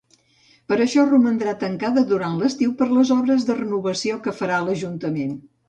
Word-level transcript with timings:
Per 0.71 0.77
això, 0.85 1.03
romandrà 1.09 1.53
tancada 1.65 2.05
durant 2.13 2.41
l'estiu 2.41 2.73
per 2.81 2.89
les 2.95 3.13
obres 3.19 3.47
de 3.53 3.59
renovació 3.61 4.21
que 4.27 4.37
farà 4.43 4.61
l'Ajuntament. 4.67 5.41